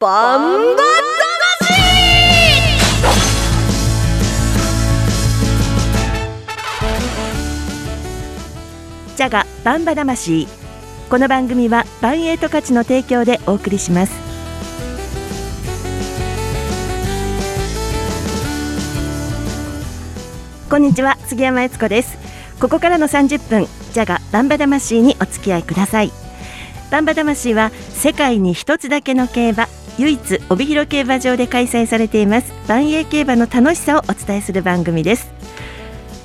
[0.00, 0.82] バンバ
[9.16, 10.46] ジャガバンバ魂
[11.10, 14.12] この番組はバンエイト価値の提供でお送りします。
[20.70, 22.16] こんにちは杉山悦子です。
[22.60, 26.12] ここからの30分ジャガバンバ魂にお付き合いください。
[26.92, 29.66] バンバ魂は世界に一つだけの競馬
[29.98, 35.30] 唯一帯広競馬場で開催されています万栄競馬の楽しさをお伝えする番組です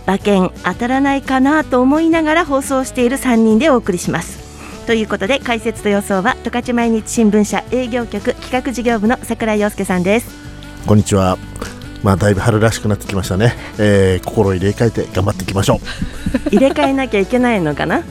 [0.06, 4.44] 馬券当たらないかなと思いながら放送している3人でお送りします
[4.86, 10.44] ということで解説と予想は十勝毎日新聞社営業局企画事業部の櫻井陽介さんです
[10.86, 11.38] こんにちは。
[12.04, 13.54] まあだいぶ春らしくなってきましたね。
[13.80, 15.80] えー、心を入れ替えて頑張っていきましょ
[16.52, 18.00] 入れ替えなきゃいけないのかな？
[18.00, 18.04] う。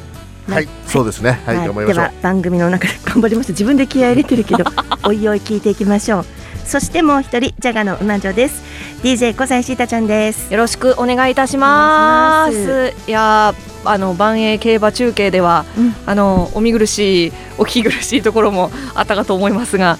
[0.48, 1.40] はい、そうですね。
[1.46, 1.94] はい、頑張りましょう。
[1.94, 2.12] では。
[2.22, 4.64] 番組の中で頑張りました自分で気合い入れてるけど
[5.04, 6.26] おいおい聞いていきましょう。
[6.64, 8.62] そしてもう一人ジャガの馬女です。
[9.02, 10.52] DJ 小西シータちゃんです。
[10.52, 13.10] よろしくお願いいたしまお願いします。
[13.10, 15.94] いやーあの万栄競馬中継では、うん。
[16.06, 19.98] あのお見苦しいお聞き苦しいところもあったかと思いますが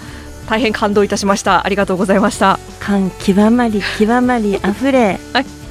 [0.48, 1.65] 大変感動いたしました。
[1.65, 2.59] ありがとうございました。
[2.81, 5.62] 感極まり極まり溢れ、 はい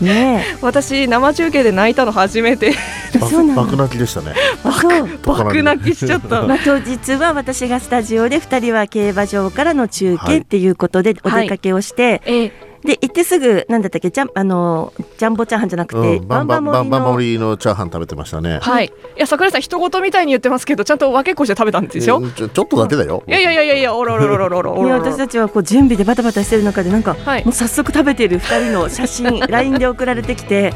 [0.00, 2.74] ね私生中継で泣いたの初めて。
[3.14, 3.62] えそうなの。
[3.64, 4.34] 爆泣きでしたね。
[4.64, 5.18] あそう。
[5.24, 6.42] 爆泣きしちゃった。
[6.46, 18.58] まあ、当日は私がスタジオで2人は競馬場からの中継っていうことでお出かけをして、えーで行ってすぐなんだったっけジャンあのジャンボチャーハンじゃなくて、うん、バンバンバンバンりのチャーハン食べてましたね。
[18.62, 23.22] はいいや桜井さん人事みたいに言ってますけどちゃんと分けっこして食べたんですよ、うんちょちょっとだけだよ。
[23.26, 30.72] いやいやいやいやいやおろろろろろろ私たちはこう準備でバタバタしてる中でなんか、はいもう早速食べてる2人の写真 LINE で送られてきて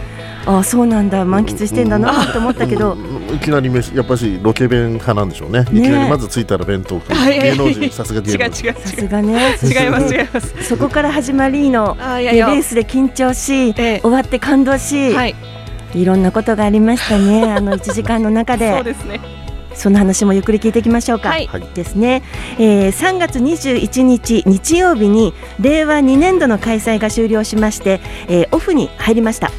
[0.46, 5.60] ああそうなんだ満喫してんだなと思ったけど、うんいきなり飯やっぱしロケ弁派なんでしょうね。
[5.60, 7.14] いきなりまず着いたら弁当食う。
[7.14, 8.68] はい芸能人さすが違う違う芸能人。
[8.68, 9.56] 違さすがね。
[9.62, 10.64] 違います違います。
[10.64, 12.32] そこから始まりのであーいや。
[12.32, 14.00] いやレースで緊張し、ええ。
[14.00, 15.34] 終わって感動し、はい。
[15.94, 17.44] い、ろんなことがありましたね。
[17.52, 18.72] あの1時間の中で。
[18.74, 19.20] そうですね。
[19.74, 21.30] その話もゆっくり聞いていきましょうか。
[21.30, 21.46] はい。
[21.46, 22.22] はいですね、
[22.58, 29.50] えー3月21日日曜日に令和2年度の開催が終了しまして、えーオフに入りました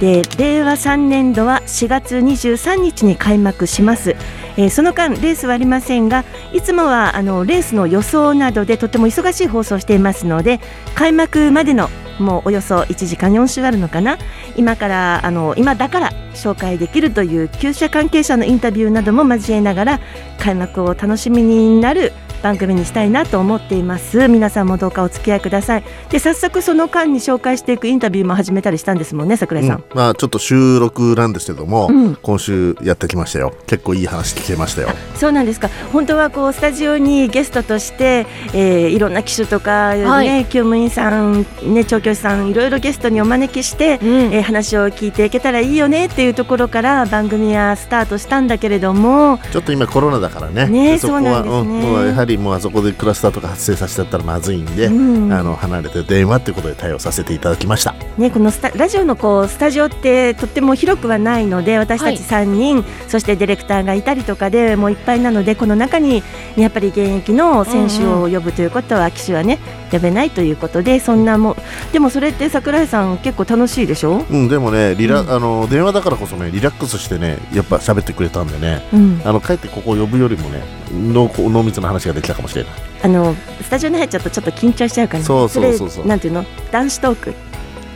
[0.00, 4.10] で令和3年度は4月23日に開幕します、
[4.56, 10.60] えーその間レースはありませんがいつもはあのレースの予想などでとても忙しい放送をしていますので
[10.94, 11.88] 開幕までの
[12.18, 14.18] もうおよそ1時間4週あるのかな。
[14.56, 20.00] 今からあの今だから紹介できるという厩舎関係者のインタビューなども交えながら
[20.40, 22.12] 開幕を楽しみになる
[22.42, 24.28] 番組にしたいなと思っています。
[24.28, 25.84] 皆さんもどうかお付き合いください。
[26.10, 29.84] で早速その間に紹介していくインタビューも始めたりしたんですもんね桜井さん、うん。
[29.94, 32.16] まあちょっと収録なんですけども、うん。
[32.16, 33.54] 今週やってきましたよ。
[33.66, 34.88] 結構いい話聞けましたよ。
[35.16, 35.70] そうなんですか。
[35.92, 40.28] 本当はこうスタジオにゲストとして、えーいろんな機種とか、ねはい。
[40.46, 44.08] 厩務員さん、ね、調教師さんいろいろゲストにお招きして、うん。
[44.32, 49.38] えー話を聞いていけたらいいよねっていうところから番組はスタートしたんだけれども。
[49.52, 50.66] ちょっと今コロナだからね。
[50.66, 51.80] ねでそこはそうなんですね。
[51.80, 55.32] んもうやはりもうあそこでクラスターとか発生させちゃったらまずいんで、うん。
[55.32, 57.94] あの離れて電話っていうことで対応させていただきました。
[58.16, 66.22] ね、このスタラジオのこうスタジオってとっても広くはないので私たち3人、そしてディレクターがいたりとかでもういっぱいなのでこの中に
[66.56, 69.58] やっぱり現役の選手を呼ぶということは騎手はね
[69.90, 71.56] 呼べないということでそんなもん
[71.92, 75.30] でもそれって桜井さん結構楽しいでしょ、うん、でもねリラ、うん。
[75.30, 80.62] あの電話だからこそねリラックスしてねやっぱ喋ってくれたんでねうん、あの帰ってここを呼ぶよりもね
[80.92, 82.72] 濃厚濃密な話ができたかもしれない。
[83.02, 85.24] あのスタジオに入っちゃうとちょっと緊張しちゃうから。
[85.24, 86.04] そうそうそうそう。
[86.04, 86.44] れなんていうの？
[86.70, 87.34] 男子トーク。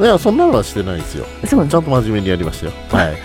[0.00, 1.26] いやそんなのはしてないですよ。
[1.46, 2.72] そうちゃんと真面目にやりましたよ。
[2.90, 3.16] はい。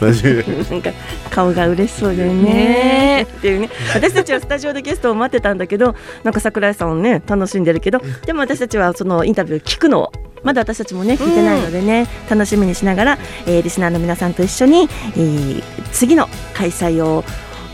[0.00, 0.90] 真面目になんか
[1.30, 2.32] 顔が嬉しそうでね。
[2.42, 3.70] ねっていうね。
[3.94, 10.12] 私たちはスタジオでゲストを待ってたんだけどなんか桜井さんをね楽しんでるけどでも私たちはそのインタビュー聞くのを
[10.44, 17.24] まだ私たちもね聞いてないのでね、楽しみにしながら、えーリスナーの皆さんと一緒に、えー次の開催を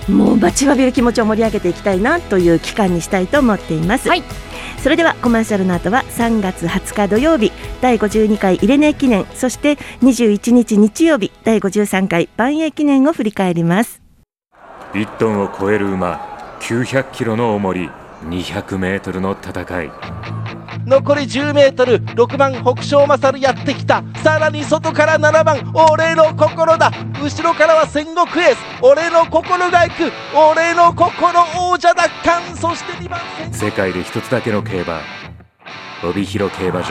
[0.09, 4.09] もう待ちわびる気持ちを盛り上げていきたいなという期間にしたいと思っています。
[4.09, 4.23] はい。
[4.79, 7.51] それではコマーシャルの後は3月20日土曜日
[7.81, 14.03] 第52回イレネ記念そして21日日曜日第53回万栄記念を振り返ります。
[14.93, 17.91] 1トンを超える馬900キロの重り
[18.23, 19.91] 200メートルの戦い
[20.87, 24.05] 残り 10m6 番北勝勝やってきた。
[24.23, 26.93] さらに外から7番俺の心だ。
[27.21, 30.13] 後ろからは戦国エース俺の心が行く。
[30.33, 32.41] 俺の心王者奪還。
[32.57, 33.19] そして2番
[33.53, 35.01] 世界で一つだけの競馬。
[36.05, 36.91] 帯広競馬場。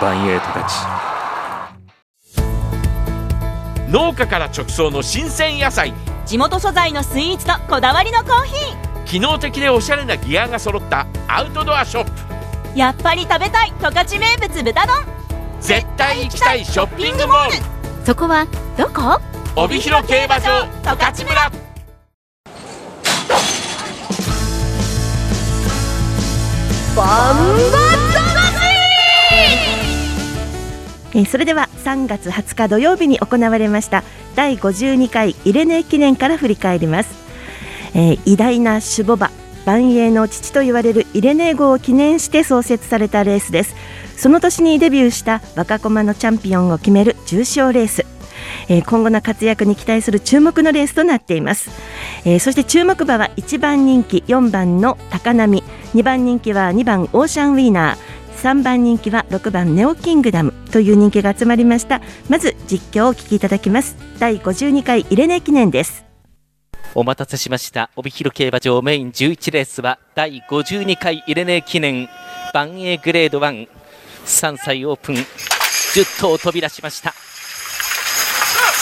[0.00, 0.74] バンエイトたち
[3.88, 5.94] 農家から直送の新鮮野菜。
[6.26, 9.04] 地元素材のスイーツとこだわりのコーヒー。
[9.04, 12.29] 機能的でおしゃれなギアが揃ったアウトドアショップ
[12.74, 14.96] やっぱり食べたい十勝名物豚丼。
[15.60, 17.52] 絶対行きたいショッピングモール。
[18.06, 18.46] そこは
[18.76, 19.20] どこ？
[19.56, 21.50] 帯広競馬場十勝村。
[26.96, 27.36] バン
[31.12, 34.04] えーそれでは3月20日土曜日に行われました
[34.36, 37.10] 第52回イレネ記念から振り返ります、
[37.94, 39.30] えー偉大な守護馬
[39.66, 43.74] 万栄の父と言われるイレネ号を記念して創設されたレースです。
[44.16, 48.06] その年にデビューした若駒のチャンピオンを決める重賞レース。
[48.68, 51.70] えー今後の活躍に期待する注目のレースとなっています、
[52.24, 55.62] えーそして注目馬は1番人気4番の高波。
[55.94, 58.20] 2番人気は2番オーシャンウィーナー。
[58.40, 60.52] 3番人気は6番ネオキングダム。
[60.72, 62.00] という人気が集まりました。
[62.28, 63.96] まず実況をお聞きいただきます。
[64.18, 66.09] 第52回イレネ記念です。
[66.92, 67.88] お待たせしました。
[67.94, 72.08] 帯広競馬場メイン11レースは第52回イレネ記念。
[72.52, 75.14] 万栄グレード13歳オープン。
[75.14, 77.14] 10頭飛び出しました。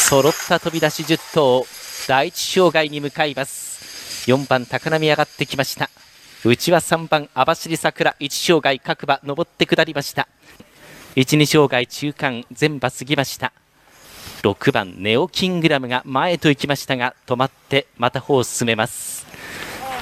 [0.08, 1.66] 揃った飛び出し10頭
[2.08, 4.30] 第一障害に向かいます。
[4.30, 5.90] 4番高波上がってきました。
[6.46, 8.16] 内は3番網走桜。
[8.20, 10.28] 1障害各馬登って下りました。
[11.14, 12.46] 12障害中間。
[12.52, 13.52] 全馬過ぎました。
[14.42, 19.26] 6番ネオキングダムが前と行きましたが止まってまた歩を進めます。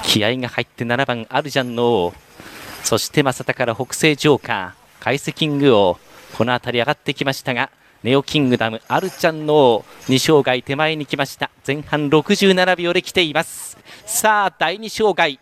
[0.03, 2.13] 気合が入って7番アルジャンの王。
[2.83, 5.03] そして正田から北西ジョーカー。
[5.03, 5.97] カイセキング王。
[6.37, 7.71] この辺り上がってきましたが
[8.03, 9.85] ネオキングダムアルジャンの王。
[10.07, 11.49] 2障害手前に来ました。
[11.65, 13.75] 前半67秒で来ています。
[14.05, 15.39] さあ第2障害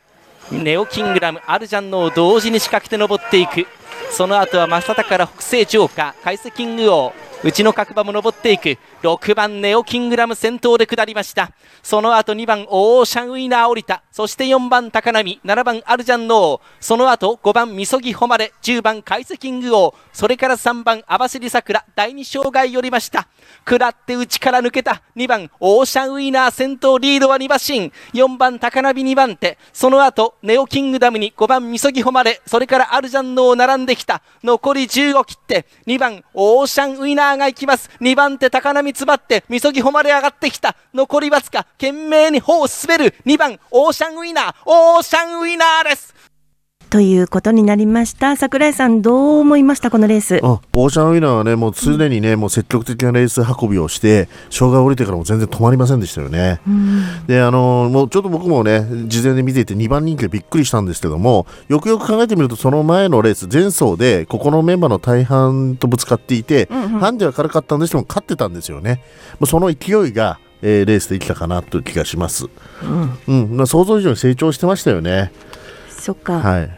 [0.52, 2.10] ネオキングダムアルジャンの王。
[2.12, 3.68] 同時に仕掛けて登っていく。
[4.10, 6.24] その後は正田から北西ジョーカー。
[6.24, 7.14] カイセキング王。
[7.44, 8.78] うちの角馬も登っていく。
[9.04, 11.52] 6番ネオキングダム先頭で下りました。
[11.84, 14.02] その後2番オーシャンウィナー降りた。
[14.12, 16.62] そして4番高波7番アルジャンノー。
[16.80, 19.94] その後5番みそぎ誉れ10番カイセキング王。
[20.12, 23.28] それから3番網走桜第2障害降りました。
[23.64, 25.04] 下って内から抜けた。
[25.16, 27.92] 2番オーシャンウィナー先頭リードは2馬身。
[28.20, 29.60] 4番高波2番手。
[29.72, 32.42] その後ネオキングダムに5番みそぎ誉れ。
[32.48, 34.24] それからアルジャンノー並んできた。
[34.44, 37.89] 残り15切って2番オーシャンウィナーが行きます。
[38.00, 40.75] 2番手高波詰まってみそぎ誉れ上がってきた。
[40.94, 43.16] 残りわずか懸命に歩を滑る。
[43.25, 44.56] 2番オーシャンウィナー。
[44.66, 46.13] オーシャンウィナーです。
[46.96, 49.92] ということになりました桜井さんどう思いました？
[49.92, 56.62] このレースあオーシャンウィナーはねもう常にね、もう積極的なレース運びをして障害を降りてからも全然止まりませんでしたよね。
[57.28, 69.02] であのもうちょっと僕もね事前で見ていて2番人気でびっくりしたんですけどもよくよく考えてみるとその前のレース前走でここのメンバーの大半とぶつかっていて、ハンデは軽かったんですけども勝ってたんですよね。
[69.42, 72.46] もうその勢いがえーレースで生きたかなという気がします。
[73.28, 75.34] うん、まあ想像以上に成長してましたよね。
[76.06, 76.69] そっか、はい。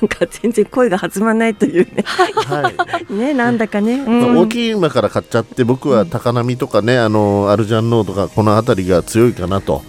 [0.00, 2.02] なんか全然声が弾まないというね。
[2.06, 2.72] は
[3.10, 3.12] い。
[3.12, 9.82] ねなんだかね、まあ大きい馬から買っちゃって僕は高波とかね、あのアルジャンノーとかこの辺りが強いかなと。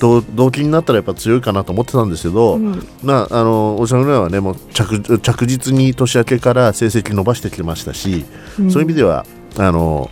[0.00, 2.58] 同同期になったらやっぱ強いかなと思ってたんですけど、
[3.02, 8.24] まああのオーシャンウェアはねもう着着実に年明けから成績伸ばしてきてましたし、
[8.56, 9.26] そういう意味では
[9.58, 10.08] あの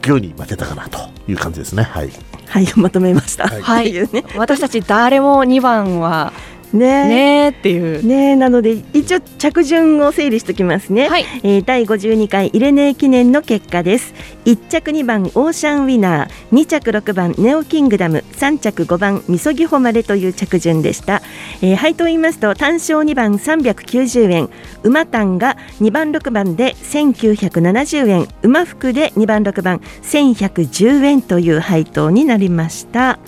[0.00, 0.98] 勢いに負けたかなと
[1.28, 1.82] いう感じですね。
[1.82, 2.10] はい。
[2.46, 4.00] はいまとめました、はい。
[4.00, 6.32] ってい私たち誰も2番は
[6.74, 7.08] ね。
[7.08, 8.04] ねーっていう。
[8.06, 11.24] ねなので一応着順を整理しておきますね、はい。
[11.42, 14.14] えー第52回イレネー記念の結果です。
[14.44, 16.28] 1着2番オーシャンウィナー。
[16.52, 18.24] 2着6番ネオキングダム。
[18.32, 21.22] 3着5番みそぎ誉れという着順でした、
[21.62, 24.50] えー配当言いますと単勝2番390円。
[24.82, 28.28] 馬単が2番6番で1970円。
[28.42, 33.18] 馬服で2番6番1110円という配当になりました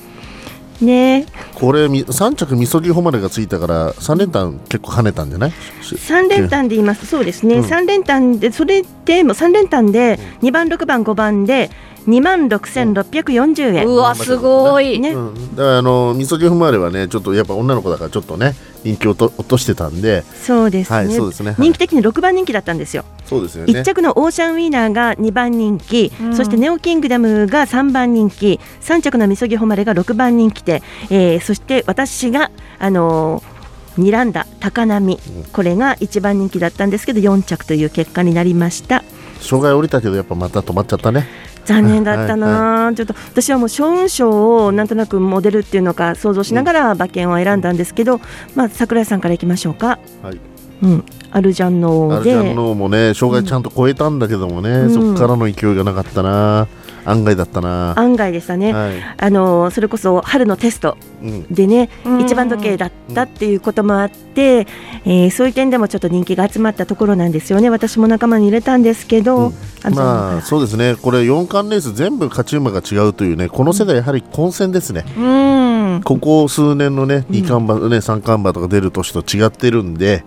[0.80, 1.26] ね。
[1.54, 5.52] これみ3着みそぎ誉れがついたから3連単結構跳ねたんじゃない？
[5.83, 7.64] 三連単で言いますとそうですね、うん。
[7.64, 11.71] 三連単でそれでも三連単で2番6番5番で
[12.06, 15.00] 2万6640円、うわすごい。
[15.00, 18.54] ね、うん、だからあのみそぎ誉れはねちょっとやっぱ女の子だからちょっとね
[18.87, 20.23] 人気をと落としてたんで。
[20.43, 21.50] そうですね,、はいそうですね。
[21.50, 21.62] はい。
[21.62, 23.73] 人気的に6番人気だったんですよ、そうですよね。
[23.73, 26.37] 1着のオーシャンウィーナーが2番人気、うん。
[26.37, 28.61] そしてネオキングダムが3番人気。
[28.83, 33.57] 3着のみそぎ誉れが6番人気で、えーそして私があのー
[33.97, 35.19] 睨んだ高波、
[35.55, 39.02] これが1番人気だったんですけど4着という結果になりました。
[39.40, 41.26] 障害降りたけどやっぱまた止まっちゃったね
[41.67, 48.21] 残念だったな、ちょっと私はもうショーン賞をなんとなくモデルっていうのか想像しながら馬券を選んだんですけど、
[48.55, 49.99] まあ桜井さんからいきましょうか。
[50.23, 50.41] はい。
[50.83, 54.91] うん、アルジャンノアルジャンで、ノーもね障害ちゃんと超えたんだけどもね、うん。
[54.93, 56.69] そこからの勢いがなかったな
[57.07, 57.99] 案外だったな。
[57.99, 58.95] 案外でしたね、はい。
[59.17, 61.47] あのそれこそ春のテストうん。
[61.53, 62.21] でね、うん。
[62.21, 64.67] 一番時計だったっていうこともあって、
[65.05, 67.71] えーそういう点でもちょっと人気が集まったところなんですよね。
[67.71, 69.55] 私も仲間に入れたんですけど、うん。
[69.83, 75.05] あのまあそうですね、これ4冠レース全部勝ち馬が違うというね、この世代やはり混戦ですね。
[75.17, 80.25] うんここ数年のね、2冠馬、ね、3冠馬とか出る年と違ってるんで、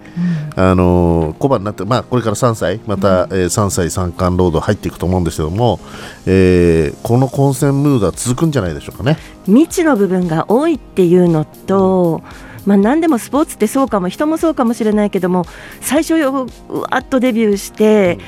[0.55, 5.79] あのー小馬になって、まあ、これから3歳、また、えー3歳3冠ロード入っていくと思うんですけども、
[6.25, 9.17] えーこの混戦ムードは続くんじゃないでしょうかね。
[9.45, 12.21] 未知の部分が多いっていうのと、
[12.65, 15.45] まあ、何でもスポーツってそうかも人もそうかもしれないけども
[15.81, 18.19] 最初ようわっとデビューして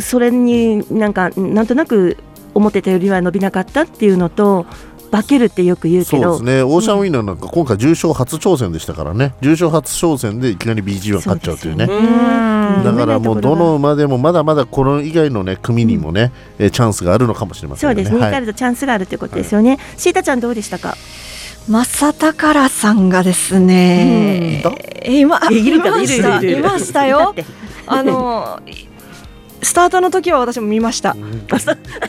[0.00, 2.16] それになんかなんとなく
[2.54, 4.66] 思ってたよりは伸びなかったっていうのと
[5.12, 6.38] 化けるってよく言うけど。
[6.38, 11.84] そうですね、オーシャンウィナーなんか今回重賞初挑戦でしたからね、重賞初挑戦でいきなり BG1 勝っちゃうというね。
[11.84, 12.84] うん。
[12.84, 18.02] だからもうどの馬でもまだまだこの以外のね組にもね、えーチャンスがあるのかもしれませんよね。
[18.04, 18.54] そうですね、はい。
[18.54, 19.78] チャンスがあるということですよね。
[19.96, 20.96] シータちゃんどうでしたか？
[21.68, 24.64] 正宝さんがですね、
[25.06, 27.34] 今いるかいましたいましただよ
[27.86, 28.60] あの
[29.62, 31.16] スタートの時は私も見ました。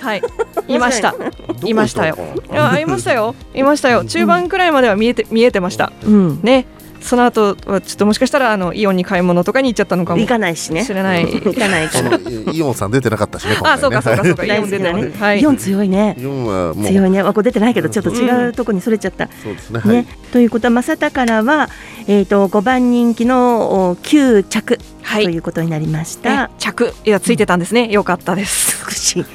[0.02, 0.22] はい、
[0.68, 1.16] いました。
[1.64, 2.18] いましたよ。
[2.52, 3.36] いや、いましたよ。
[3.54, 4.06] いましたよ。
[4.06, 5.92] 中盤くらいまでは見えて見えてました。
[6.04, 6.66] うん、ね。
[7.04, 10.86] その後はちょっともしかしたらあのイオンに買い物とかに行っちゃったのかも行かないしね。
[10.86, 11.26] しれない。
[11.26, 12.18] 行かないから。
[12.52, 14.46] イオンさん出てなかったしね、あ、そうかそうかそうか。
[14.46, 15.12] イ大オン出てね。
[15.20, 15.42] はい。
[15.42, 16.16] イオン強いね。
[16.18, 17.20] イオンはもう強いね。
[17.20, 19.28] あこれ出てないけどちょっと違うところにそれちゃった。
[19.44, 19.80] そうですね。
[19.80, 21.70] はいね、ということは正宝は、
[22.08, 26.50] えー、と5番人気のお9着とはいいうことになりましえた。
[26.58, 27.90] 着いやついてたんですね。
[27.92, 28.86] よかったです。
[28.88, 29.26] 美しい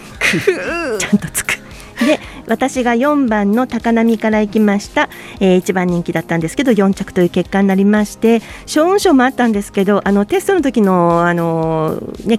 [0.98, 1.58] ちゃんとつく。
[2.06, 5.08] で私が4番の高波から行きました、
[5.40, 12.38] えー、1番人気だったんですけど4着という結果になりましてショーン賞もあったんですけどあのテストの時のあのね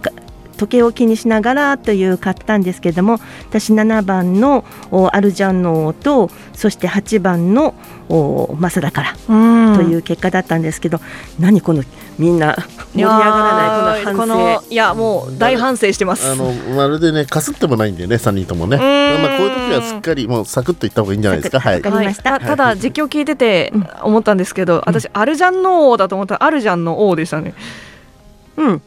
[0.59, 7.73] 時計を気にしながらという買ったんですけども私7番のおアルジャンノーとそして8番の
[8.09, 10.99] おマサダからうんという結果だったんですけど、
[11.39, 11.83] 何この
[12.17, 12.55] みんな
[12.93, 16.27] 盛り上がらないこの反省のいやもう大反省してます。
[16.27, 18.77] あのまるでねかすってもないんでね3人ともね。
[18.77, 21.59] まあこういう時はすっかりもうサクッといった方がいいんじゃないですか。
[21.59, 21.81] はいわ。
[21.81, 27.53] かりましたはいたただ実況聞いてて思ったんですけど、私アルジャンの王だと思ったらアルジャンの王でしたね。
[28.58, 28.82] うん、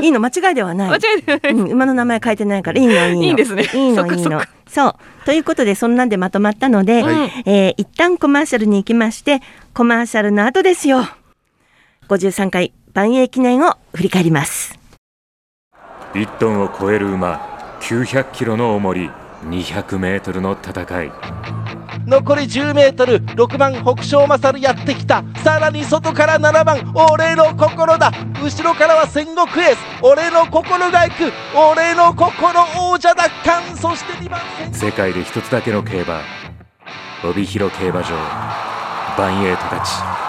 [0.00, 0.90] いいの 間違いではない。
[0.90, 1.54] 間違えてない。
[1.54, 3.22] うん、馬の名前書いてないからいいのいいの。
[3.22, 3.64] いいんですね。
[3.72, 4.42] いいのいいの。
[4.66, 4.94] そう。
[5.24, 9.40] ということでそんなんでまとまったので、はいえー一旦コマーシャルに行きまして
[9.74, 11.06] コマーシャルの後ですよ。
[12.08, 14.78] 53回万栄記念を振り返ります。
[16.14, 17.40] 1トンを超える馬
[17.80, 19.10] 900キロの重り
[19.44, 21.12] 200メートルの戦い。
[22.06, 25.22] 残り 10m6 番北勝勝やってきた。
[25.44, 28.10] さらに外から7番俺の心だ。
[28.42, 29.78] 後ろからは戦国エース。
[30.02, 31.32] 俺の心が行く。
[31.54, 33.76] 俺の心王者奪還。
[33.76, 34.74] そして2番戦。
[34.74, 36.20] 世界で一つだけの競馬。
[37.24, 38.16] 帯広競馬場。
[39.16, 40.22] 万栄十勝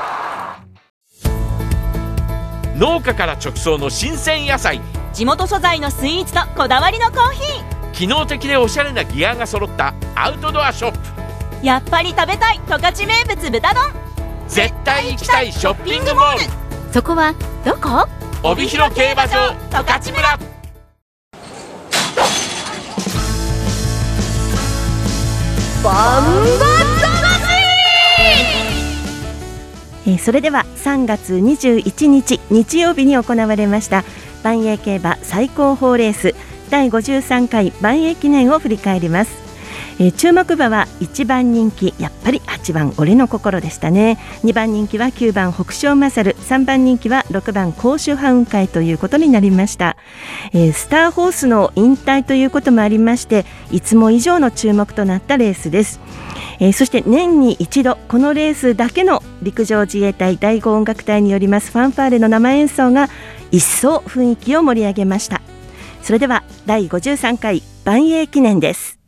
[2.76, 4.82] 農家から直送の新鮮野菜。
[5.14, 10.98] 地元素材のスイーツとこだわりのコーヒ機能的でおしゃれなギアが揃ったアウトドアショップ。
[11.62, 13.84] ーやっぱり食べたい十勝名物豚丼。
[14.48, 16.44] 絶対行きたいショッピングモール。
[16.92, 17.34] そこは
[17.64, 18.08] どこ？
[18.44, 20.40] 帯広競馬場十勝村。
[30.06, 34.04] えーそれでは3月21日日曜日に行われました
[34.44, 36.36] 万栄競馬最高峰レース
[36.74, 39.32] 第53回万栄記念を振り返ります、
[40.00, 44.18] えー注目馬は1番人気やっぱり8番俺の心でしたね。
[44.44, 49.98] 2番人気は9番北勝勝3番人気は6番甲州ハウン会ということになりました、
[50.52, 56.00] えースターホースの引退ということもありましていつも以上の注目となったレースです。
[56.60, 63.10] えーそして年に一度このレースだけの陸上自衛隊第5音楽隊によりますファンファーレの生演奏が
[63.52, 65.40] 一層雰囲気を盛り上げました。
[66.04, 69.03] それでは第53回万栄記念です。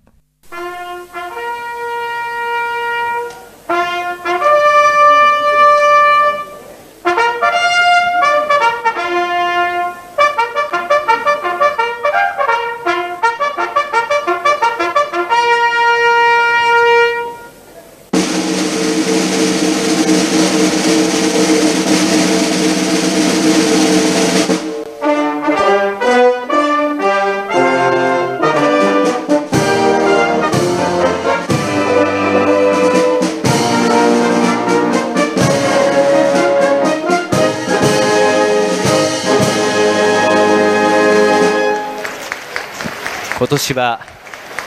[43.55, 44.01] 年は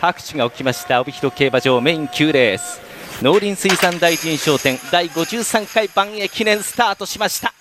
[0.00, 2.80] 拍手が起きました帯広競馬場メイン9レース
[3.22, 7.52] 農林水産大臣商店第53回万栄記念スタートしました。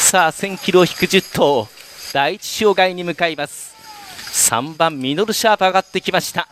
[0.00, 1.68] さあ1000キロを引く10頭
[2.12, 3.74] 第一障害に向かいます。
[4.50, 6.48] 3番ミノルシャープ上がってきました。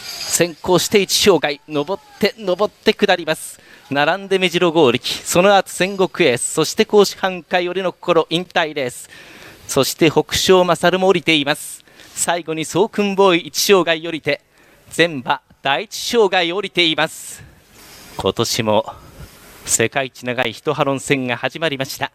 [0.00, 3.60] 先行して1障害登って登って下ります。
[3.90, 5.06] 並んで目白剛力。
[5.06, 6.54] その後戦国エース。
[6.54, 9.08] そして甲子半回俺の心引退レース
[9.68, 11.85] そして北勝勝も降りています。
[12.16, 14.40] 最後に総訓ボーイ1障害降りて
[14.88, 17.44] 全馬第一障害降りています。
[18.16, 18.86] 今年も
[19.66, 22.10] 世界一長い一ハロン戦が始まりました。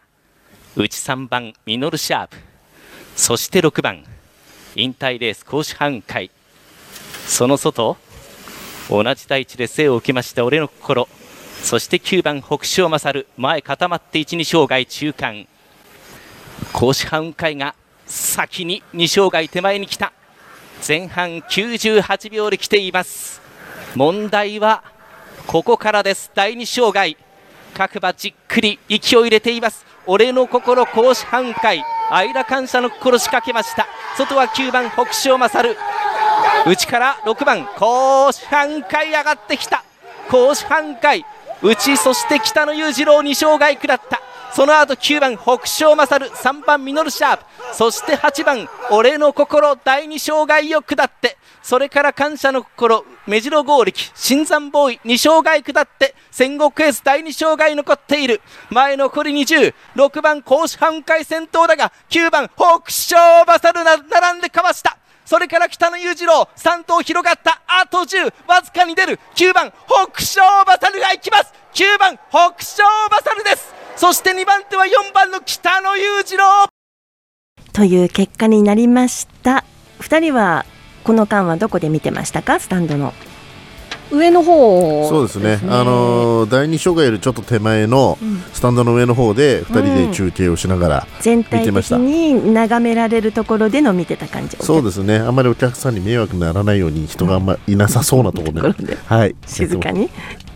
[0.74, 2.36] 内3番ミノルシャープ。
[3.14, 4.02] そして6番
[4.74, 6.32] 引退レース甲子半回。
[7.28, 7.96] その外
[8.90, 11.08] 同じ大地で生を受けました俺の心。
[11.62, 15.46] そして9番北勝勝前固まって1、2障害中間。
[16.72, 20.12] 甲子半回が先に2障害手前に来た。
[20.86, 23.40] 前半98秒で来ています。
[23.94, 24.82] 問題は
[25.46, 26.30] ここからです。
[26.34, 27.16] 第2障害
[27.74, 29.86] 各馬じっくり息を入れています。
[30.06, 31.84] 俺の心甲子半回。
[32.10, 33.86] 愛ら感謝の心仕掛けました。
[34.16, 35.76] 外は9番北勝勝
[36.66, 39.84] 内から6番甲子半回上がってきた。
[40.30, 41.24] 甲子半回。
[41.62, 44.20] 内そして北野裕次郎2障害下った。
[44.54, 47.44] その後9番北勝勝3番ミノルシャープ。
[47.72, 51.38] そして8番俺の心第2障害を下って。
[51.62, 56.14] それから感謝の心目白剛力新山ボーイ2障害下って。
[56.30, 58.42] 戦国エース第2障害残っている。
[58.68, 64.98] 前残り206番甲子半回先頭だが9番北勝勝並んでかわした。
[65.24, 67.62] それから北野裕次郎3頭広がった。
[67.66, 69.18] あと10わずかに出る。
[69.34, 71.54] 9番北勝勝が行きます。
[71.72, 73.81] 9番北勝勝です。
[73.96, 76.44] そして2番手は4番の北野裕次郎。
[77.72, 79.64] という結果になりました。
[80.00, 80.66] 2人は
[81.04, 82.58] この間はどこで見てましたか？
[82.58, 83.12] スタンドの。
[84.10, 88.18] 上の方そうですね、あのー第二障害よりちょっと手前の
[88.52, 94.58] スタンドの上の方で2人で中継をしながら見全体的てました、に眺められるところでの見てた感じ。
[94.58, 95.16] そうですね。
[95.16, 98.98] あんまりお客さんに迷惑にならないように人があんまいなさそうなところで、ところで。
[99.06, 99.34] はい。
[99.46, 100.10] 静かに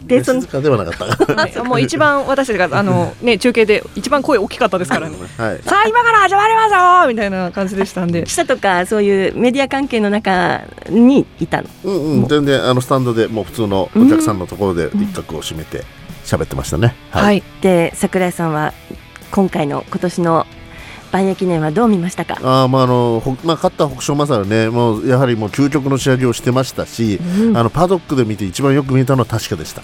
[0.07, 1.35] でその静かではなかった。
[1.35, 5.17] は いもう一番私たちがあの、ね、中継で一番声大きかったですからね。
[5.37, 5.61] はい。
[5.65, 8.23] さあ今から始まりますよみたいな感じでしたんで。
[8.23, 11.69] 記者とかそういうメディア関係の中にいたの？
[11.85, 12.29] うんうん。
[12.29, 14.37] 全然あのスタンドでもう普通のお客さん。
[14.39, 15.85] のところで一角を占めて
[16.25, 18.73] 喋ってましたね、はい、で桜井さんは
[19.31, 20.47] 今回の今年の
[21.17, 22.37] 万栄記念はどう見ましたか？
[22.43, 27.19] あーまああのほまあ、勝った北勝勝ね、もうやはりもう究極の仕上げをしてましたし、
[27.55, 29.83] あのパドックで見て一番よく見えたのは確かでした。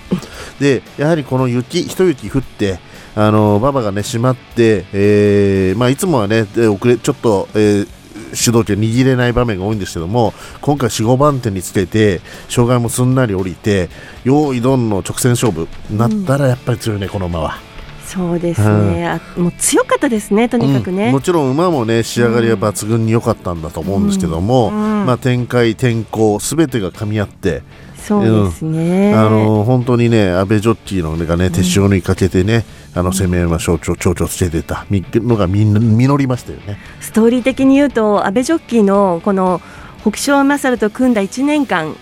[0.61, 2.79] で、やはりこの雪、一雪降って、
[3.14, 7.88] あの馬場がね、閉まって、えーまあ、いつもはね、で遅れちょっと、えー
[8.35, 13.90] 主導権握れない場面が多いんですけども今回4、5番手につけて障害もすんなり降りて
[14.25, 17.72] 用意どんの直線勝負になったらやっぱり強いね、この馬は。
[18.14, 21.12] そうですね、あもう強かったですねとにかくね、うん。
[21.12, 25.07] もちろん馬もね仕上がりは抜群に良かったんだと思うんですけども、うん。
[25.07, 27.62] まあ、展開、天候すべてが噛み合って、
[27.96, 34.85] そうですね、あの本当にね阿部ジョッキーのがね手塩にかけてね、あの攻め馬象徴象徴つけてた。
[34.90, 36.79] みのがみ実りましたよね。
[37.01, 39.62] ストーリー的に言うと阿部ジョッキーのこの
[40.03, 41.96] 北勝勝と組んだ1年間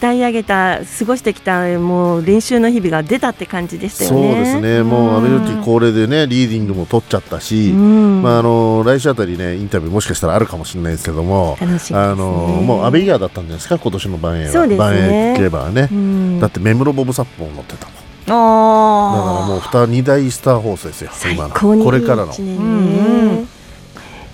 [0.00, 4.34] 鍛え上げた過ごしてきたもう練習の日々が出たって感じでしたよそうね。
[4.40, 8.22] ですね、もう阿部ジョッキー恒例でねリーディングも取っちゃったし、うん。
[8.22, 11.78] まあ、あの来週あたりねインタビューもしかしたらあるかもしれないですけども、ね。
[11.92, 12.26] あの
[12.64, 14.76] もう阿部イヤーだったんじゃないですか今年の万栄は、ね。
[14.76, 16.40] 万栄競馬はね、うん。
[16.40, 17.94] だって目室ボブサップも乗ってたもん。
[17.94, 21.50] だからあもう二二大スターホースですよ、今の。
[21.50, 22.32] 最高にこれからの。
[22.32, 23.48] 一年ねうん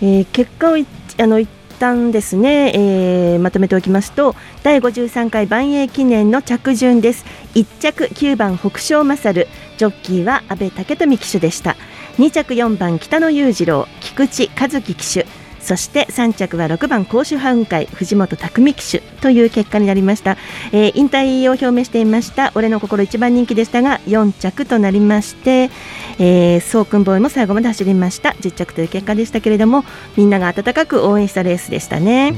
[0.03, 0.87] えー結果をい
[1.19, 1.49] あの一
[1.85, 7.27] 旦ですね、えーまとめておきますと第53回万栄記念の着順です。
[7.55, 11.77] 1着9番北勝勝ジョッキーは阿部武富騎手でした。
[12.17, 15.44] 2着4番北野裕次郎菊池和樹騎手。
[15.65, 20.37] そして3着は6番甲州半海藤本匠騎手という結果になりました、
[20.73, 25.71] えー引退を表明していました俺の心一番人気でしたが4着となりまして、
[26.19, 28.31] えー、ソークンボーイも最後まで走りました。
[28.31, 29.85] 10着という結果でしたけれども
[30.17, 32.35] みんなが温かく応援したレースでしたね、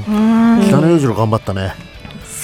[0.67, 1.73] 北野裕次郎頑張ったね、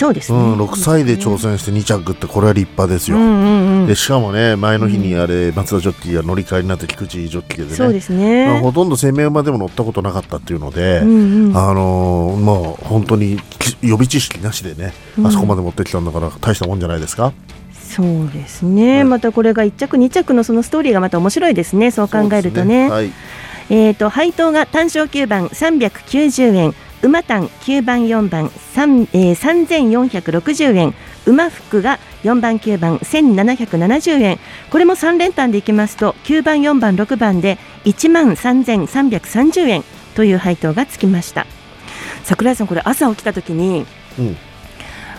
[0.04, 3.88] そうですね、うん、6歳で挑戦して2着ってこれは立派ですよ、うんうんうん。
[3.88, 7.76] でしかもね前の日にあれ松田ジョッキーが乗り換えになって菊池ジョッキーでね。
[7.76, 14.92] そうですまあねほとんど生命馬でも乗ったことなかったっていうので、うんうんあのーもう本当にき予備知識なしでね、
[15.24, 17.32] あそこまで持ってきたんだから大したもんじゃないですか？
[17.72, 21.92] そうですね、またこれが1着2着のそのストーリーがまた面白いですね。
[21.92, 22.90] そう考えるとね。
[22.90, 23.14] そうですはい。
[23.70, 30.94] えー、と配当が単勝9番390円馬単9番4番3、えー、3460円。
[31.26, 34.40] 馬服が4番9番1770円。
[34.72, 39.84] これも3連単でいきますと9番4番6番で1万3330円
[40.16, 41.46] という配当がつきました。
[42.24, 43.86] 桜井さんこれ朝起きた時に、
[44.18, 44.38] うん。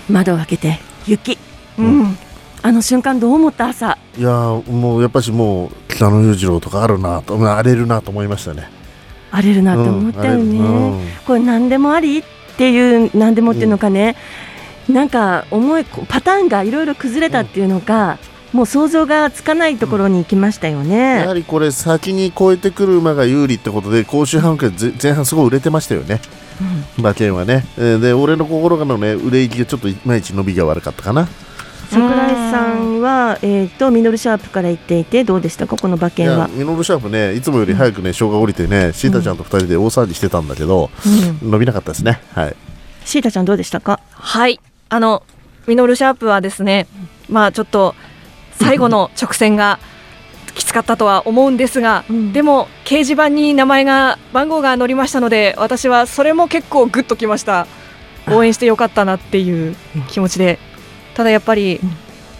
[0.09, 1.39] 窓を開けて雪、
[1.79, 2.17] うん。
[2.63, 3.99] あの瞬間どう思った朝？
[4.17, 8.71] いやーもうやっぱしもう北野裕次郎とかあるなと荒れるなと思いましたね
[9.35, 11.11] 荒れるなと思ったよね、うん荒れる。
[11.27, 12.23] これ何でもありっ
[12.57, 14.17] ていう何でもっていうのかね、
[14.89, 18.19] なんか思いパターンがいろいろ崩れたっていうのか、
[18.53, 21.27] もう想像がつかないところに行きましたよやね。
[21.27, 26.21] はりこれ先に超えてくる馬が有利ってことで甲州半径ぜ前半すごい売れてましたよね。
[26.97, 31.27] 馬券はね、えーで俺の心からのね売れ行きがちょっといまいち伸びが悪かったかな
[31.91, 36.39] 桜井さんは、えー、とミノルシャープから言っていてどうでしたかこの馬い券は？
[36.39, 40.91] やミノルシャープねいつもより早くね生姜降りてねシータちゃんと二人で大騒ぎしてたんだけど、
[41.43, 42.21] 伸びなかったですね。
[42.33, 42.57] はい。
[43.05, 44.01] シータちゃんどうでしたか？
[44.11, 44.61] はい。
[44.89, 45.23] あの
[45.67, 46.87] ミノルシャープはですね
[47.29, 47.95] まあちょっと
[48.53, 49.79] 最後の直線が
[50.55, 52.33] きつかったとは思うんですが、うん。
[52.33, 57.67] でも掲示板に名前が番号が載りましたので私はそれも結構グッときました。
[58.27, 59.77] 応援してよかったなっていう
[60.09, 60.59] 気持ちで
[61.15, 61.81] ただやっぱり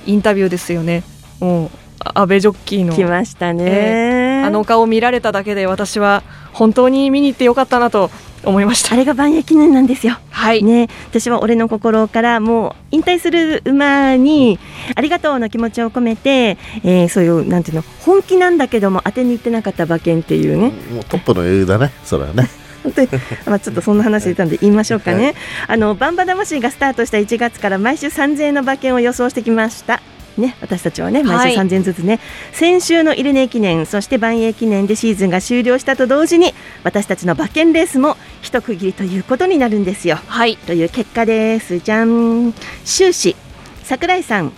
[0.07, 1.03] インタビューですよね。
[1.41, 8.11] もうあ安倍ジョッキーの来ましたね、あのお顔を見られただけで私は本当に見に行ってよかったなと
[8.45, 8.95] 思いました。
[8.95, 10.19] あれが万栄記念なんですよ。
[10.31, 14.59] はい、ね、私は俺の心からもう引退する馬に
[14.95, 20.73] ありがとうの気持ちを込めて、えーそういうなんていうの本気なんだけども当てに行ってなかった馬券っていうね。
[20.93, 22.49] もうトップの英雄だねそれはね
[22.85, 23.09] 本当に
[23.47, 25.35] まあちょっとそんな話出たんで言いましょうかね、
[25.67, 30.01] あのバンバ魂がスタートした1月から毎週3000円の馬券を予想してきました。
[30.37, 32.21] ね、私たちはね毎週はい3000円ずつね、
[32.53, 40.17] 先週のイルネ記念そして万栄記念でシーズンが終了したと同時に私たちの馬券レースも一区切りということになるんですよ。
[40.27, 41.79] はいという結果です。
[41.79, 42.53] じゃん。
[42.85, 43.37] 収支、
[43.85, 44.53] 桜井さん、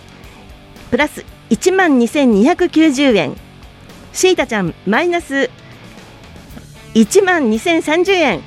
[0.89, 3.35] プラス1万2290円。
[4.13, 5.51] シータちゃん、マイナス
[7.01, 8.41] 1万2030円。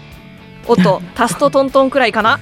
[0.67, 2.39] おっと 足すとトントンくらいかな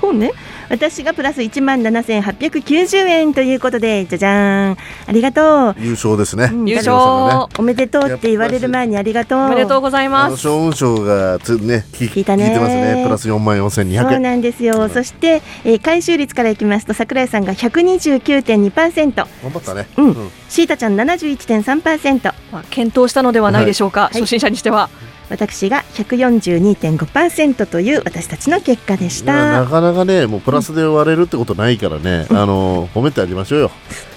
[0.00, 0.32] そうね。
[0.68, 4.76] 私がプラス1万7890円ということで、じゃじゃーん。
[5.06, 5.76] ありがとう。
[5.78, 9.40] 優勝ですね、うん優北野さんがね勝おめでとうって言われる前にありがとう。
[9.46, 14.88] おめでとうございあますの勝運賞がつね聞聞いたね聞いてますねプラス4万4200そう円なんですよ。
[14.88, 19.14] そして、えー回収率からいきますと、桜井さんが129.2%。
[19.14, 24.90] 頑張ったね、うんシータちゃん71.3%まあ、検討したのではないでしょうか、はい初心者にしては。
[25.28, 33.70] 私が142.5%という私たちの結果でしいやなたかなかねもうプラスで割れるってことないからね、あの褒めてあげましょうよ。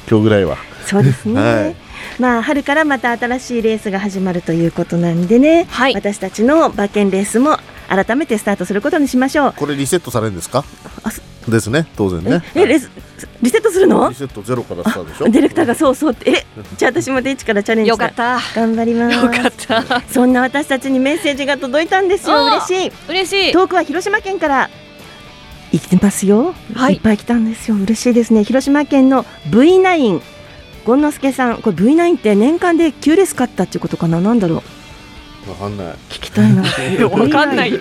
[0.09, 0.57] 今日ぐらいは。
[0.85, 1.75] そうですね、はい。
[2.19, 5.93] まあ春からまた新しいレースが始まるということなんでね、はい。
[5.93, 9.53] 私たちの馬券レースも改めてスタートすることにしましょう。
[9.55, 10.63] これリセットされるんですか？
[11.49, 12.43] ですね当然ね。
[12.55, 12.89] えレース
[13.41, 14.09] リセットするの？
[14.09, 15.29] リセットゼロからスタートでしょ。
[15.29, 16.31] ディレクターがそうそうって。
[16.31, 16.45] え
[16.77, 18.39] じゃあ私もデイチからチャレンジよかった。
[18.55, 19.15] 頑張ります。
[19.15, 20.01] よかった。
[20.01, 22.35] そんな私たちにメッセージが届いたんですよ。
[22.37, 22.91] あ嬉しい。
[23.09, 23.51] 嬉しい。
[23.53, 24.69] 遠くは広島県から
[25.71, 26.95] 行ってますよ、はい。
[26.95, 27.77] い、っぱい来たんですよ。
[27.77, 28.43] 嬉しいですね。
[28.43, 30.21] 広島県の V9
[30.85, 31.61] 権之助さん。
[31.61, 34.21] これ V9 って年間で9レース勝ったっていうことかな？
[34.21, 34.61] なんだろう
[35.47, 35.87] わかんない。
[36.09, 36.61] 聞きたいな。
[37.07, 37.69] わかんない。
[37.69, 37.73] い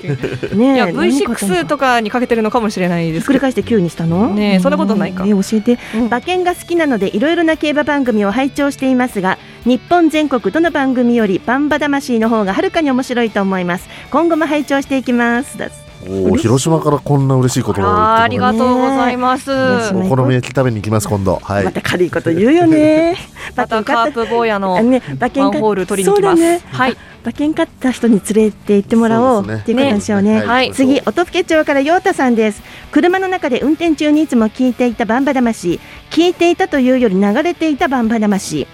[0.57, 3.39] ねえや、何勝ったの V6 とかにかけてるのかもしれないひですけど。
[3.39, 4.29] っくり返して9にしたの？
[4.35, 5.25] ねえそんなことないか。
[5.27, 6.07] え教えて、うん。
[6.07, 13.89] 馬券が好きなのでいろいろな競馬番組を拝聴していますが日本全国どの番組よりバンバ魂の方がはるかに面白いと思います。
[14.11, 15.59] 今後も拝聴していきます。
[15.59, 15.69] だ
[16.07, 19.93] おお広島からこんな嬉しいことがありがとうございます。
[19.93, 23.17] ねお好み焼き食べに行きます今度はいまた軽いこと言うよね
[23.57, 26.41] またカープ坊やのマンホール取りに行きます。
[26.41, 26.61] ね。
[26.71, 26.97] はい。
[27.25, 30.41] 馬券買った人に連れて行ってもらおうっていうことでしょうね。
[30.41, 32.63] ねはい次、音更町から陽太さんです。
[32.93, 35.81] 車の中で運転中にいつも聞いていたバンバ魂。
[36.11, 38.67] 聞いていたというより流れていたバンバ魂。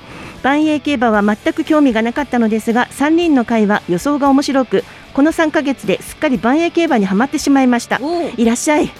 [0.44, 7.98] 万栄競馬は全く興味がなかったのですが、3人の会話、予想が面白く、この3ヶ月ですっかり万栄競馬にはまってしまいました。
[8.37, 8.90] いらっしゃい。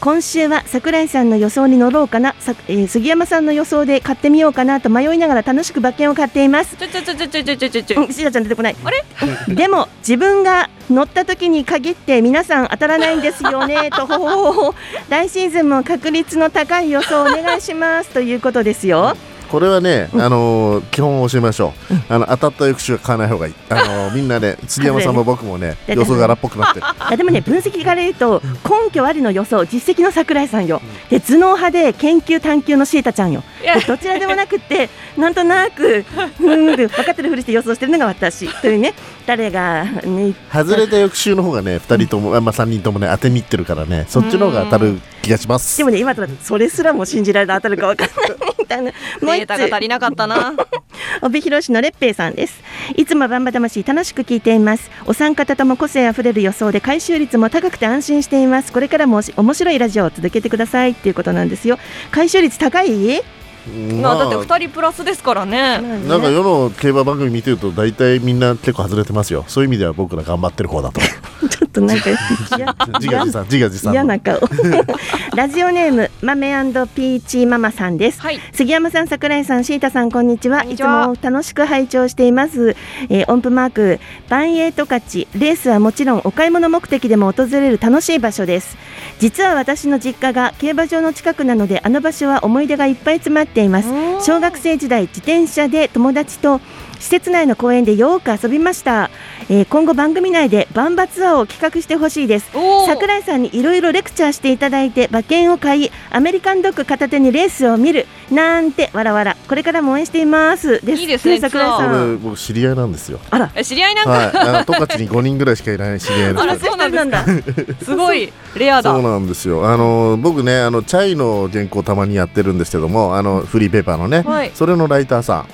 [0.00, 6.74] 今週は桜井さんの予想に乗ろうかな、さえー杉山さんの予想で買ってみようかなと迷いながら楽しく馬券を買っています。
[6.78, 8.76] ちょちょちょちょちょちょちょちょうん、シータちゃん出てこない。
[8.82, 9.04] あれ？
[9.54, 14.74] でも自分が乗った時に限って皆さん当たらないんですよね とほほほほ。
[15.10, 19.14] 来シーズンも確率の高い予想お願いしますということですよ。
[19.50, 23.74] これはね、あのー基本を教えましょう、あの当たった翌週は買わない方がいい、あ。
[23.74, 25.94] のーみんなね 杉山さんも僕もねね。
[25.94, 26.86] 予想柄っぽくなってる。
[26.86, 30.80] いやでもね分析から言うと根拠ありの予想実績の桜井さんよ。
[31.10, 33.42] で頭脳派で研究探求のシータちゃんよ
[33.86, 36.04] どちらでもなくってなんとなく
[36.40, 38.94] うん分かってるふりして予想してるのが私というね
[39.26, 45.78] 誰がね外れた翌週の方がね2人とも、あまあ、3人ともね当てにいってるからねそっちの方が当たる気がします。
[45.78, 48.92] でもね今となってそれすらも信じられる当たるかわかんないみたいな。
[49.20, 50.54] もう一データが足りなかったな。
[51.22, 52.62] 帯広市の烈平さんです。
[52.96, 54.90] いつもバンバ魂楽しく聞いています。
[55.06, 58.72] お三方とも個性あふれる予想で回収率も高くて安心しています。
[58.72, 61.78] これからもおし面白いラジオを続けてくださいっていうことなんですよ。
[62.10, 62.90] 回収率高い？
[62.90, 65.80] うんまあだって2人プラスですからね。
[66.08, 69.44] なんか世の競馬番組見てると大体みんな結構外れてますよ。
[69.48, 71.00] そういう意味では僕ら頑張ってる方だと。
[71.48, 72.10] ちょっとなんか
[72.56, 73.92] 嫌自画自賛自画自賛。
[73.92, 74.40] 嫌な顔。
[75.36, 76.50] ラジオネームマメ
[76.94, 78.40] ピーチママさんです、はい。
[78.52, 80.60] 杉山さん桜井さんシータさんこんにちは。
[80.60, 81.10] こんにちは。
[81.12, 82.76] いつも楽しく拝聴しています、
[83.08, 84.00] えー音符マーク。
[84.28, 88.76] バンエイト勝ちレースはもちろんお買い物目的でも訪れる楽しい場所です。
[89.18, 93.88] 実は私の実家が競馬場の近くなのであの場所は思い出がいっぱい詰まっています。
[94.24, 96.60] 小学生時代自転車で友達と
[97.00, 99.10] 施設内の公園でよく遊びました、
[99.48, 102.50] えー今後番組内でバンバツアーを企画してほしいです。
[102.86, 108.06] 桜井さんにいろいろレクチャーしていただいて馬券を買いアメリカンドッグ片手にレースを見る。
[108.30, 109.36] なんてわらわら。
[109.48, 110.84] これからも応援しています。
[110.84, 111.02] です。
[111.02, 112.12] いいですね桜井こさん。
[112.12, 113.18] れ僕知り合いなんですよ。
[113.30, 113.50] あら。
[113.54, 114.36] え知り合いなんか、はい。
[114.36, 118.92] あの十勝に5人ぐらいしかいない知り合いのあら人そうなんですだすごいレアだ。
[118.92, 119.68] そうなんですよ。
[119.68, 124.50] あの僕ねあのチャイの原稿たまにやってるんですけどもあのフリーペーパーのね、はい。
[124.54, 125.46] それのライターさん、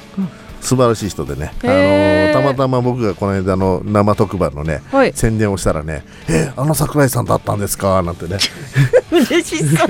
[0.66, 1.66] 素晴らしい人でね、あ
[2.34, 5.12] のたまたま僕がこの間の生特番のね、はい。
[5.12, 8.36] 宣伝をしたらね「えあの桜井さんだったんですか?」なんてね。
[9.12, 9.88] 嬉しそう。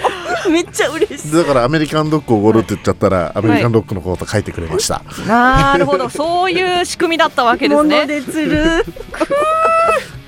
[0.50, 6.08] めっちゃ嬉しそうだからアメリカンドッグをおごるって言っちゃったらアメリカンドッグのこと書いてくれました、なるほど。
[6.10, 8.84] そういう仕組みだったわけです物ねで釣る。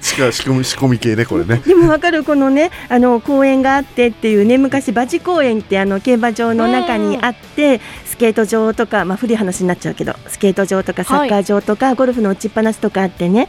[0.07, 1.61] しか仕込み仕込み系ねこれね。
[1.67, 2.23] でもわかる。
[2.23, 7.81] このねあの公園があってっていうね昔馬事公園ってあの競馬場の中にあって
[8.17, 13.47] スケート場とかまあ古い話になっちゃうけどスケート場とかサッカー場とか、ゴルフの打ちっぱなしとかあってね。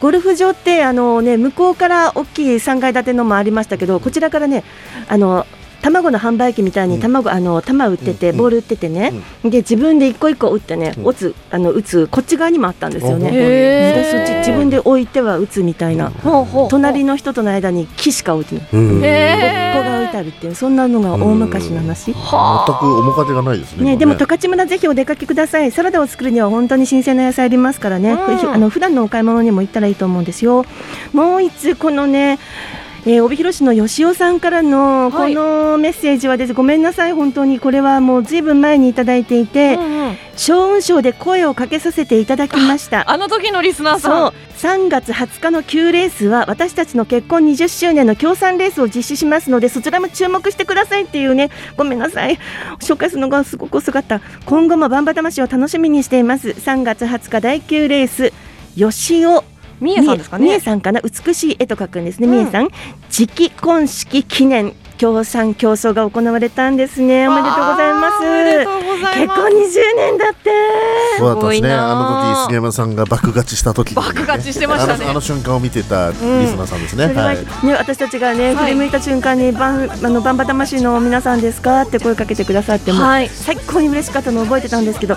[0.00, 4.64] ゴルフ場ってあのね向こうから大きい3階建てのもありましたけどこちらからね
[5.06, 5.46] あの
[5.82, 8.36] 卵の販売機みたいに卵、あの玉売ってて、うん。
[8.36, 9.12] ボール売っててね、
[9.42, 13.30] で自分で一個一個打ってね、打つあの打つこっち側にもあったんですよね。
[13.32, 16.12] へでそっち自分で置いては打つみたいな、
[16.68, 22.12] 隣の人との間に木しか置いてない、うんが置いてあるっていうそんなのが大昔の話。
[22.12, 25.70] く面影がないですねね、今でも十勝村ぜひお出かけください。
[25.70, 28.36] サラダを作るには本当に新鮮な野菜ありますからね、うん。
[28.36, 30.64] ふあの普段のお買い物にも行ったらいいと思うんですよ。
[31.12, 32.38] もう一つこのね
[33.06, 35.34] えー帯広市の吉尾さんからのこはい。
[35.34, 37.12] のメッセージはです、ごめんなさい。
[37.12, 40.16] 本当にこれはもうずいぶん前にいただいていて、うんうん。
[40.36, 43.10] 小雲賞で声をかけさせていただきました。
[43.10, 44.12] あの時のリスナーさん。
[44.12, 44.32] そう。
[44.58, 52.38] 3月20日の9レースは私たちの結婚20周年の協賛レースを実施しますのでそちらも注目してくださいっていうねごめんなさい。
[52.80, 54.20] 紹介するのがすごく遅かった。
[54.44, 56.50] 今後もバンバ魂を楽しみにしています。
[56.50, 58.34] 3月20日第9レース
[58.76, 59.42] 吉尾
[59.80, 61.00] みえさんですかみえねさんかな？
[61.00, 62.34] 美しい絵と書くんですね、うん。
[62.34, 62.68] みえさん。
[63.08, 67.26] 直婚式記念協賛競争が行われたんですね。
[67.26, 68.16] おめでとうございます。
[68.16, 69.18] あーおめでとうございます。
[69.18, 70.50] 結婚20年だって。
[71.18, 71.72] そうだったんですね。
[71.72, 75.04] ああの時杉山さんが爆勝ちした時にね、爆勝ちしてましたね。
[75.04, 77.36] あの あの瞬間を見てたリスナーさんですね、それははい。
[77.36, 81.80] ね、私たちがね、振り向いた瞬間にバンあのバンバ魂の皆さんですか？
[81.82, 83.28] って声かけてくださっても、はい。
[83.30, 85.16] 最高に嬉しかったのを覚えてたんですけど、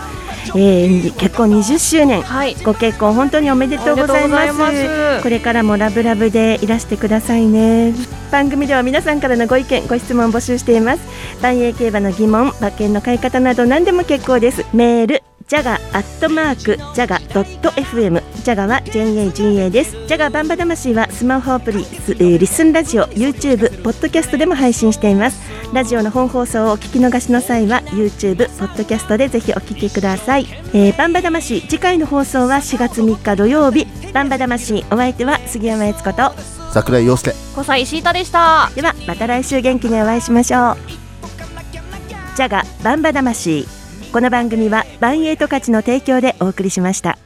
[0.55, 2.55] えー結婚20周年、はい。
[2.63, 5.23] ご結婚本当におめでとうございます。
[5.23, 7.93] これからもラブラブでいらしてくださいね。
[8.31, 11.01] 番組では皆さんからのご意見ご質問を募集しています。
[11.41, 14.65] 万栄競馬の疑問馬券の買い方など何でも結構です。
[14.73, 19.91] メールジャガアットマークジャガドット FM ジャガは JAGA です。
[20.07, 25.39] ジャガバンバ魂はスマホアプリス、えーリスンラジオ YouTube ポッドキャストでも配信しています。
[25.73, 31.61] ラジオの本放送をお聞き逃しの際は YouTube ポッドキャストでぜひお聞きください、えーバンバ魂。
[31.61, 33.87] 次回の放送は4月3日土曜日。
[34.13, 36.33] バンバ魂お相手は杉山悦子と
[36.71, 37.33] 桜井陽介。
[37.55, 38.71] 小西シータでした。
[38.75, 40.77] ではまた来週元気にお会いしましょう。
[42.35, 43.82] ジャガバンバ魂
[44.13, 47.17] この番組はバンエイト価値の提供でお送りしました。